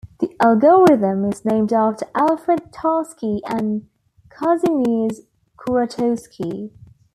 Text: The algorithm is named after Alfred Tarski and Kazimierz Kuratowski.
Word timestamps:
The 0.19 0.35
algorithm 0.41 1.25
is 1.31 1.45
named 1.45 1.71
after 1.71 2.07
Alfred 2.15 2.71
Tarski 2.73 3.39
and 3.45 3.87
Kazimierz 4.31 5.19
Kuratowski. 5.59 6.71